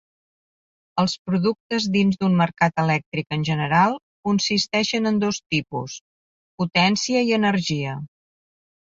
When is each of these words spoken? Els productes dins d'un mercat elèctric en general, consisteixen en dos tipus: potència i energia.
Els 1.01 1.13
productes 1.29 1.83
dins 1.95 2.15
d'un 2.23 2.37
mercat 2.39 2.81
elèctric 2.83 3.37
en 3.37 3.43
general, 3.49 3.93
consisteixen 4.29 5.11
en 5.11 5.21
dos 5.25 5.41
tipus: 5.57 5.99
potència 6.63 7.23
i 7.29 7.37
energia. 7.39 7.95